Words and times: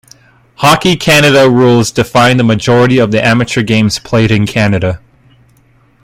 Hockey 0.55 0.95
Canada 0.95 1.47
rules 1.47 1.91
define 1.91 2.37
the 2.37 2.43
majority 2.43 2.97
of 2.97 3.11
the 3.11 3.23
amateur 3.23 3.61
games 3.61 3.99
played 3.99 4.31
in 4.31 4.47
Canada. 4.47 4.99